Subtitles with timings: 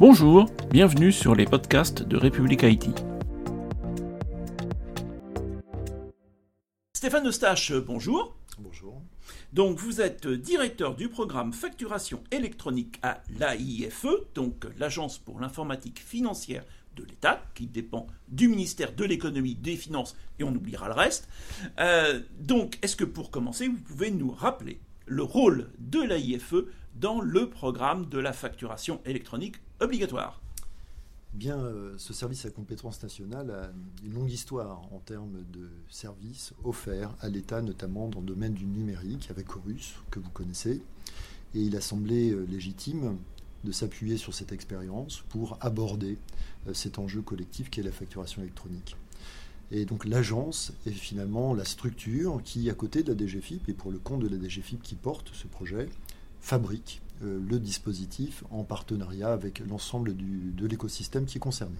[0.00, 2.90] Bonjour, bienvenue sur les podcasts de République Haïti.
[6.94, 8.34] Stéphane Eustache, bonjour.
[8.58, 9.02] Bonjour.
[9.52, 16.64] Donc vous êtes directeur du programme facturation électronique à l'AIFE, donc l'Agence pour l'informatique financière
[16.96, 21.28] de l'État, qui dépend du ministère de l'économie, des finances, et on oubliera le reste.
[21.78, 26.54] Euh, donc, est-ce que pour commencer, vous pouvez nous rappeler le rôle de l'AIFE
[26.94, 30.40] dans le programme de la facturation électronique obligatoire
[31.32, 33.70] Bien, euh, ce service à compétence nationale a
[34.04, 38.66] une longue histoire en termes de services offerts à l'État, notamment dans le domaine du
[38.66, 40.82] numérique, avec Chorus, que vous connaissez.
[41.54, 43.16] Et il a semblé euh, légitime
[43.62, 46.18] de s'appuyer sur cette expérience pour aborder
[46.66, 48.96] euh, cet enjeu collectif qui est la facturation électronique.
[49.70, 53.92] Et donc l'agence est finalement la structure qui, à côté de la DGFIP et pour
[53.92, 55.88] le compte de la DGFIP qui porte ce projet,
[56.40, 61.76] fabrique euh, le dispositif en partenariat avec l'ensemble de l'écosystème qui est concerné.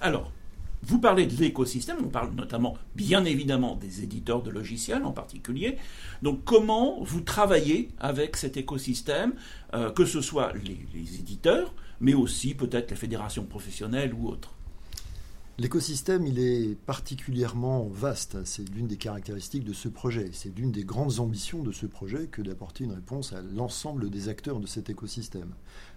[0.00, 0.32] Alors,
[0.84, 5.78] vous parlez de l'écosystème, on parle notamment, bien évidemment, des éditeurs de logiciels en particulier.
[6.22, 9.34] Donc, comment vous travaillez avec cet écosystème,
[9.74, 14.52] euh, que ce soit les éditeurs, mais aussi peut-être les fédérations professionnelles ou autres?
[15.58, 18.42] L'écosystème, il est particulièrement vaste.
[18.44, 20.30] C'est l'une des caractéristiques de ce projet.
[20.32, 24.30] C'est l'une des grandes ambitions de ce projet que d'apporter une réponse à l'ensemble des
[24.30, 25.52] acteurs de cet écosystème.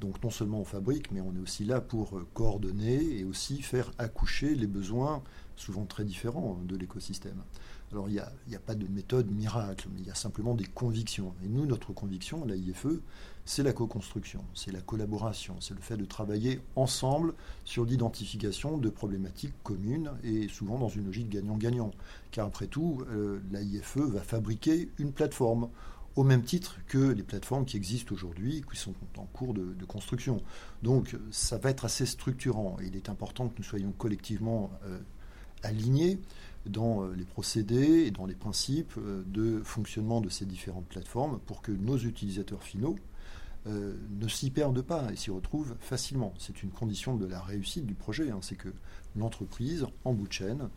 [0.00, 3.90] Donc non seulement on fabrique, mais on est aussi là pour coordonner et aussi faire
[3.96, 5.22] accoucher les besoins
[5.58, 7.42] souvent très différents de l'écosystème.
[7.92, 11.34] Alors il n'y a, pas de méthode miracle, mais il y a simplement des convictions.
[11.44, 12.86] Et nous, notre conviction à l'AIFE,
[13.46, 17.32] c'est la co-construction, c'est la collaboration, c'est le fait de travailler ensemble
[17.64, 21.92] sur l'identification de problématiques communes et souvent dans une logique gagnant-gagnant.
[22.30, 25.70] Car après tout, euh, l'AIFE va fabriquer une plateforme
[26.18, 30.42] au même titre que les plateformes qui existent aujourd'hui, qui sont en cours de, construction.
[30.82, 34.98] Donc ça va être assez structurant et il est important que nous soyons collectivement euh,
[35.62, 36.18] alignés
[36.68, 41.38] dans euh, les procédés et dans les principes euh, de fonctionnement de ces différentes plateformes
[41.46, 42.96] pour que nos utilisateurs finaux
[43.66, 46.34] euh, ne s'y perdent pas et s'y retrouvent facilement.
[46.38, 48.38] C'est une condition de la réussite du projet, hein.
[48.40, 48.68] c'est que
[49.16, 50.68] l'entreprise, en bout de chaîne,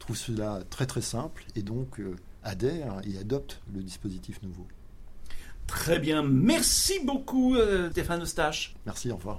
[0.00, 2.00] trouve cela très très simple et donc
[2.42, 4.66] adhère et adopte le dispositif nouveau.
[5.68, 7.56] Très bien, merci beaucoup
[7.92, 8.74] Stéphane Eustache.
[8.84, 9.38] Merci, au revoir.